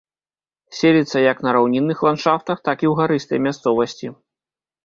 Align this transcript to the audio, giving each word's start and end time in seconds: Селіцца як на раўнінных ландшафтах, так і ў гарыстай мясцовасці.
Селіцца 0.77 1.17
як 1.31 1.37
на 1.47 1.53
раўнінных 1.57 1.97
ландшафтах, 2.07 2.57
так 2.67 2.77
і 2.87 2.91
ў 2.91 2.93
гарыстай 3.03 3.39
мясцовасці. 3.49 4.07